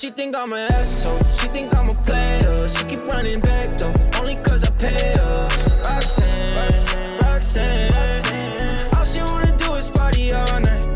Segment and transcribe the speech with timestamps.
[0.00, 1.18] She think I'm an asshole.
[1.24, 2.66] She think I'm a player.
[2.70, 5.46] She keep running back though, only cause I pay her.
[5.84, 10.86] Roxanne, Roxanne, all she wanna do is party all night.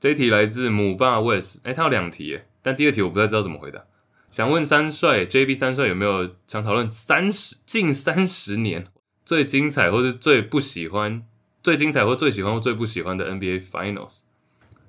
[0.00, 3.84] 这一题来自母爸 West，哎，他有两题耶，但第二题我不太知道怎么回答。
[4.28, 8.88] 想问三帅 JB 三帅有没有想讨论三十近三十年
[9.24, 11.22] 最精彩或是最不喜欢、
[11.62, 14.22] 最精彩或最喜欢或最不喜欢的 NBA Finals？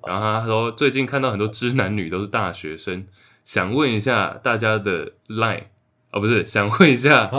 [0.05, 3.05] 然后他说最近看到很多知男女都是大学生，
[3.43, 5.63] 想问一下大家的 line
[6.11, 7.29] 哦，不是，想问一下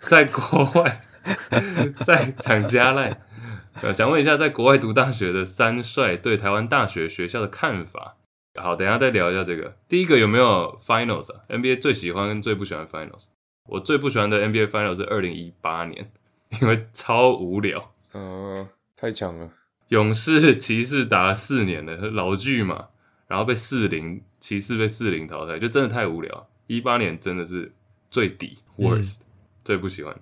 [0.00, 1.02] 在国外
[1.98, 3.16] 在想加 line，
[3.92, 8.16] 想问一下在国外读大学的三帅对台湾大学学校的看法。
[8.58, 9.76] 好，等一下再聊一下这个。
[9.86, 13.24] 第一个有没有 Finals 啊？NBA 最喜欢跟最不喜欢 Finals？
[13.68, 16.10] 我最不喜欢的 NBA Finals 是二零一八年，
[16.62, 17.92] 因为超无聊。
[18.12, 19.50] 呃，太强了。
[19.88, 22.86] 勇士骑士打了四年了，老剧嘛，
[23.28, 26.48] 然后被四零骑士被四零淘汰，就真的太无聊。
[26.66, 27.72] 一八年真的是
[28.10, 29.24] 最底 worst，、嗯、
[29.64, 30.16] 最不喜欢。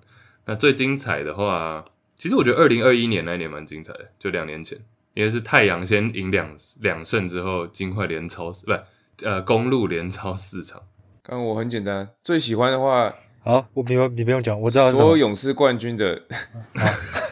[0.45, 1.83] 那最精彩的话，
[2.15, 4.77] 其实我觉得二零二一年那一年蛮精彩的，就两年前，
[5.15, 8.83] 因为是太阳先赢两两胜之后，金块连超四，不是
[9.23, 10.79] 呃公路连超四场。
[11.23, 13.11] 刚我很简单，最喜欢的话，
[13.43, 16.21] 好，我不用你不用讲，我知道所有勇士冠军的。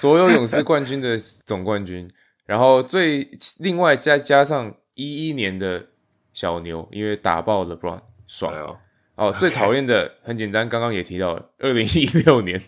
[0.00, 2.10] 所有勇士冠军的总冠军，
[2.46, 5.84] 然后最另外再加上一一年的
[6.32, 8.78] 小牛，因为打爆了 LeBron 爽哦。
[9.16, 12.58] 哦，最讨厌的很简单，刚刚也提到了，二零一六年，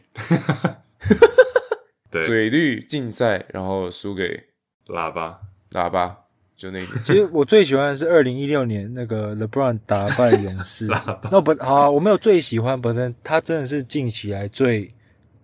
[2.10, 4.48] 对，嘴绿竞赛，然后输给
[4.88, 6.14] 喇叭，喇叭
[6.54, 7.00] 就那个。
[7.02, 10.86] 其实我最喜欢的是二零一六年那个 LeBron 打败勇士。
[11.30, 14.92] 那不好，我没有最喜欢，本身他真的是近期来最。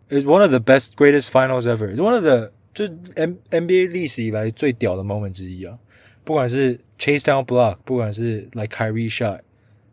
[0.10, 1.90] It's one of the best, greatest finals ever.
[1.92, 5.78] It's one of the 就是 N NBA 历史以来最屌的 moment 之一啊！
[6.24, 9.40] 不管是 chase down block，不管是 like Kyrie shot，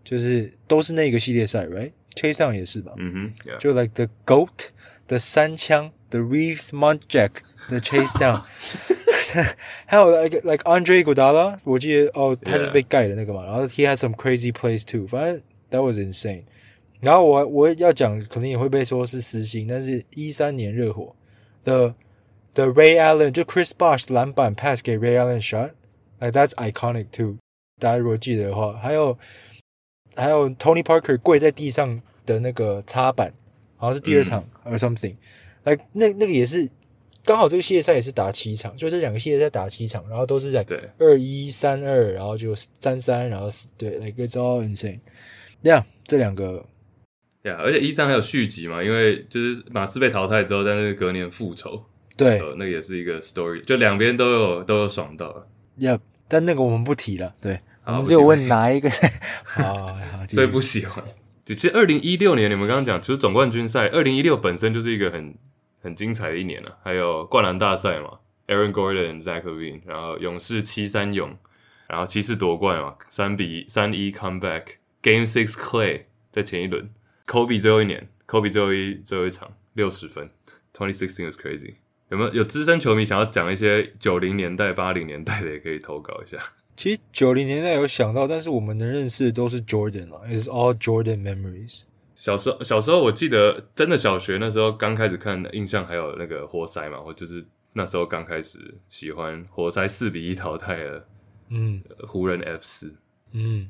[0.04, 2.92] 就是都是那个系列赛，right？chase down 也是吧？
[2.98, 3.58] 嗯哼，yeah.
[3.58, 4.68] 就 like the goat
[5.06, 7.30] 的三枪，the Reeves Mogejai
[7.68, 8.42] 的 chase down，
[9.86, 13.42] 还有 like like Andre Iguodala，我记得哦，他就是被盖的那个嘛。
[13.42, 13.46] Yeah.
[13.46, 16.44] 然后 he had some crazy plays too，反正 that was insane。
[17.01, 21.15] 然后我我要讲，可能也会被说是私心，但是一三年热火
[21.63, 21.93] 的
[22.53, 27.37] 的 Ray Allen 就 Chris Bosh 篮板 pass 给 Ray Allen shot，like that's iconic too。
[27.79, 29.17] 大家如果记得的话，还有
[30.15, 33.33] 还有 Tony Parker 跪在地上的那个插板，
[33.75, 36.67] 好像是第二场、嗯、or something，like 那那个也是
[37.23, 40.65] 刚好这个系列赛也是打七场，就这两个系列赛打七场，然后都是在
[40.97, 45.01] 二一三二，然后就三三，然后对，like it's all insane。
[45.61, 46.65] 这样这两个。
[47.45, 51.85] 对啊，而且一三还有续集嘛，因为就是马刺被淘汰之后，但是隔年复仇，
[52.17, 55.47] 对，那个也是一个 story，就两边都有都有爽到了。
[55.77, 57.35] Yeah，但那个我们不提了。
[57.39, 58.89] 对，好我们就问哪一个？
[59.45, 59.95] 好，
[60.27, 61.05] 最不喜欢。
[61.45, 65.35] 就其实二零一六年你们刚刚讲，其实总冠军赛二零一六本身就是一个很
[65.83, 68.09] 很精彩的一年了，还有灌篮大赛嘛
[68.47, 71.37] ，Aaron Gordon、Zach LaVine，然后勇士七三勇，
[71.87, 76.01] 然后骑士夺冠嘛，三比三一 comeback，Game Six Clay
[76.31, 76.89] 在前一轮。
[77.27, 80.29] Kobe 最后一年，Kobe 最后一最后一场六十分
[80.73, 81.75] ，Twenty sixteen was crazy。
[82.09, 86.37] 有没有有资深球迷想要讲一些九零年代、八零年代的，也可以投稿一下。
[86.77, 91.83] 其实九零年代有想到，但是我们能认识的都是 Jordan 啊，It's all Jordan memories。
[92.15, 97.43] 小时候，小时候我记得真的小学那时候刚开始看的印象还有那个活塞嘛，我就是
[97.73, 101.07] 那时候刚开始喜欢活塞四比一淘汰了，
[101.49, 102.95] 嗯，湖人 F 四，
[103.31, 103.69] 嗯，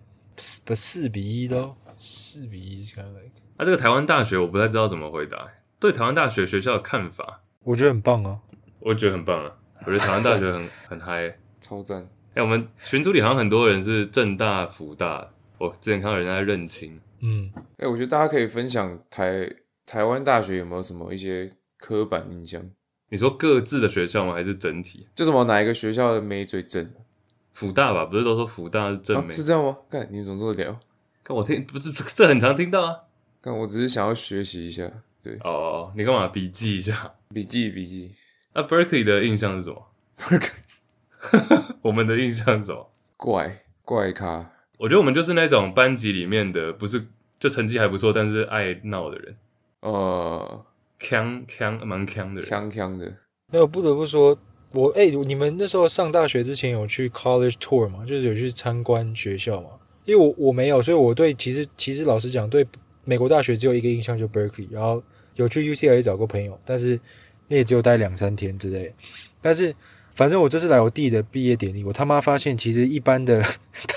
[0.65, 3.31] 不四比一都四比一，kind of like。
[3.57, 5.47] 那、啊、这个台湾大学我不太知道怎么回答。
[5.79, 8.39] 对台湾大学学校的看法，我觉得很棒啊，
[8.79, 9.51] 我觉得很棒啊，
[9.81, 12.01] 我觉得台湾大学很 很嗨，超赞。
[12.33, 16.99] 哎、欸，我们群组里好像很多人是正大、福大，我之前看到人家在认亲。
[17.21, 19.49] 嗯，哎、欸，我觉得大家可以分享台
[19.85, 22.61] 台湾大学有没有什么一些刻板印象？
[23.09, 24.33] 你说各自的学校吗？
[24.33, 25.07] 还是整体？
[25.15, 26.91] 就什么哪一个学校的妹最正？
[27.53, 29.35] 福大吧，不是都说福大是正妹、啊？
[29.35, 29.77] 是这样吗？
[29.89, 30.77] 看你们怎么这么聊？
[31.23, 32.95] 看我听，不是这很常听到啊。
[33.45, 37.13] 但我只是想要学习一下，对哦，你干嘛笔记一下？
[37.31, 38.11] 笔 记笔记。
[38.55, 39.87] 那 Berkeley 的印象是什么
[40.17, 42.91] ？Berkeley， 我们的印象是什么？
[43.15, 44.51] 怪怪咖。
[44.79, 47.05] 我觉得我们就是那种班级里面的，不是
[47.39, 49.35] 就成绩还不错，但是爱闹的人。
[49.81, 50.65] 呃，
[50.99, 53.13] 锵锵蛮锵的人，锵锵的。
[53.53, 54.35] 那我不得不说，
[54.71, 57.99] 我哎、欸，你们那时候上大学之前有去 college tour 吗？
[58.07, 59.69] 就是有去参观学校吗？
[60.05, 62.65] 因为我我没有，所以我对其实其实老实讲对。
[63.05, 65.01] 美国大学只有一个印象，就 Berkeley，然后
[65.35, 66.99] 有去 UCLA 找过朋友，但是
[67.47, 68.93] 那也只有待两三天之类。
[69.41, 69.73] 但是
[70.13, 73.43] 反正我这次来我弟的毕业典礼，我他妈发现其实一般的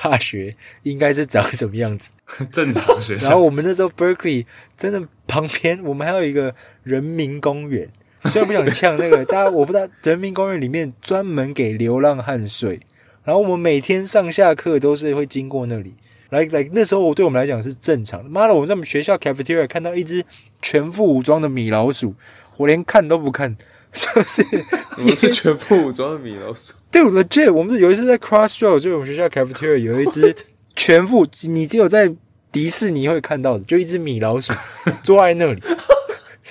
[0.02, 2.12] 大学应该是长什么样子，
[2.52, 3.28] 正常学校。
[3.28, 4.44] 然后我们那时候 Berkeley
[4.76, 7.90] 真的旁边，我们还有一个人民公园。
[8.24, 12.80] 虽然不想呛那个，大家我不知道人民公园里面专门给流浪汉睡，
[13.22, 15.94] 然后我们每天上下课都是会经过那里。
[16.30, 18.28] 来来，那时候我对我们来讲是正常的。
[18.28, 20.24] 妈的，我们在我们学校 cafeteria 看到一只
[20.60, 22.14] 全副武装的米老鼠，
[22.58, 23.56] 我连看都不看。
[23.90, 24.42] 就是
[24.94, 26.74] 什么是全副武装的米老鼠？
[26.92, 30.36] 对，legit，我们有一次在 Crossroad，就是我们学校 cafeteria 有一只
[30.76, 32.12] 全副，你只有在
[32.52, 34.52] 迪士尼会看到的，就一只米老鼠
[35.02, 35.62] 坐在那里。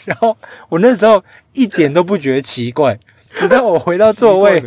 [0.05, 0.35] 然后
[0.69, 1.23] 我那时候
[1.53, 2.99] 一点都不觉得奇怪，
[3.29, 4.63] 直到我回到座位。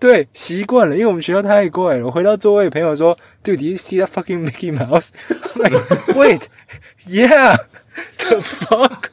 [0.00, 2.06] 对，习惯了，因为我们学校太怪了。
[2.06, 5.10] 我回到座位，朋友说：“Dude, did you see that fucking Mickey Mouse?
[5.58, 5.76] Like,
[6.14, 6.42] wait,
[7.06, 7.56] yeah,
[8.18, 9.10] the fuck?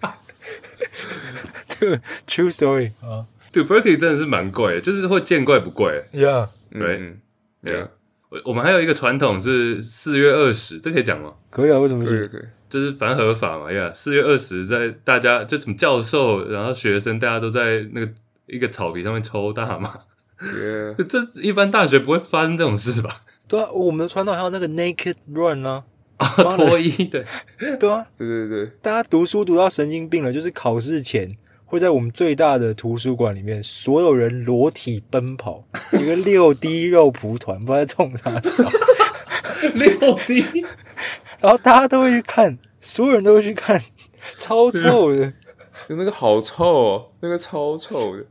[1.79, 3.25] Dude, true story 啊。
[3.51, 5.93] 对，Berkeley 真的是蛮怪的，就是会见怪不怪。
[6.13, 7.17] Yeah，对，
[7.63, 7.89] 对啊。
[8.29, 11.33] 我我们还有一个传统是四月二十，这可以讲吗？
[11.49, 12.27] 可以啊，为什么是？
[12.27, 13.91] 可以，就是反正合法嘛呀。
[13.95, 18.11] 四月二十，在大家就什么教授，然后学生，大家都在那个
[18.45, 19.99] 一个草皮上面抽大麻。
[21.07, 23.21] 这一般大学不会发生这种事吧？
[23.47, 25.83] 对啊，我们的传统还有那个 naked run 呢，
[26.17, 27.23] 啊，脱衣对，
[27.79, 38.63] 对啊，对对对，大家读书读到神经病了，就是考试前会在我们最大的图书馆里面，所有人裸体奔跑， 一个六 D 肉蒲团，不知道在冲啥笑，
[39.73, 40.43] 六 D，
[41.39, 43.81] 然后大家都会去看，所有人都会去看，
[44.39, 45.31] 超臭的，
[45.87, 48.25] 就那个好臭哦，那个超臭的。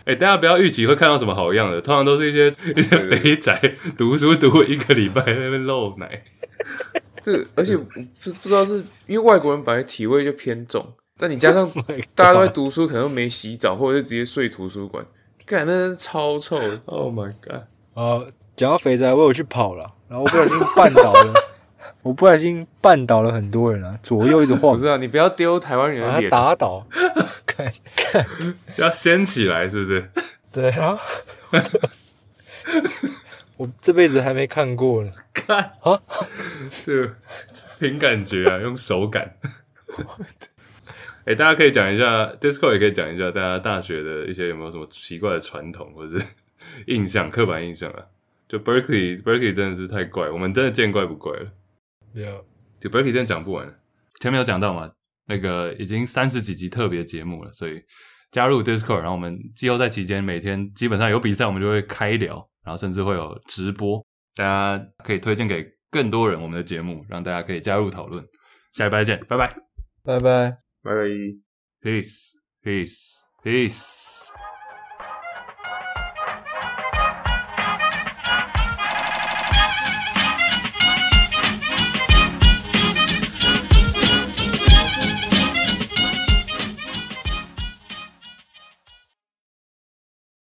[0.00, 3.60] 哎、欸，大家不要预期会看到什么好样的，通常都是一些一些肥宅
[3.96, 6.20] 读书读一个礼拜在那边漏奶。
[7.22, 10.86] 这而且不不知道是因为外国人本来体味就偏重，
[11.18, 11.70] 但你加上
[12.14, 15.04] 大家都在读书，可能没洗澡，或者是直接睡图书馆，
[15.44, 16.58] 感觉那超臭。
[16.86, 17.62] Oh my god！
[17.94, 18.24] 啊，
[18.56, 21.34] 讲到肥宅，我有去跑了，然后我不小心绊倒了。
[22.02, 24.72] 我不小心绊倒了很多人啊，左右一直晃。
[24.72, 26.86] 不是啊，你不要丢台湾人的脸，打倒，
[27.58, 28.26] 看看，
[28.76, 30.10] 要掀起来，是不是？
[30.52, 30.98] 对啊，
[33.56, 35.12] 我这辈子还没看过呢。
[35.34, 36.00] 看啊，
[36.86, 37.10] 就
[37.78, 39.36] 凭感觉啊，用手感。
[41.24, 46.24] 哎、欸，大家可以讲一下，Discord 也可以讲一下，大家大学的一些有没有什么奇怪的传统或者是
[46.86, 48.06] 印象、刻板印象啊？
[48.48, 51.50] 就 Berkeley，Berkeley 真的是太怪，我们真的见怪不怪了。
[52.14, 52.42] Yeah.
[52.80, 53.78] 就 Berkeley 真的讲不完，
[54.20, 54.92] 前面有讲到嘛，
[55.28, 57.80] 那个已经三十几集特别节目了，所以
[58.32, 64.02] 加入 Discord，然后我们季后赛期间每天基本上有比赛，我们就会开聊，然后甚至会有直播，
[64.34, 68.24] 大家可以推荐给更多人我们的节目，让大家可以加入讨论。
[68.72, 69.44] 下一拜见，拜拜，
[70.04, 71.00] 拜拜，拜拜
[71.82, 74.17] ，Peace，Peace，Peace，Peace。